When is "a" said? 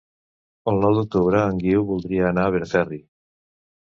2.49-2.53